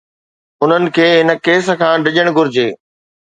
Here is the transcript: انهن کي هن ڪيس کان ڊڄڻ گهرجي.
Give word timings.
انهن 0.63 0.85
کي 0.95 1.05
هن 1.17 1.29
ڪيس 1.49 1.67
کان 1.81 1.97
ڊڄڻ 2.07 2.27
گهرجي. 2.39 2.67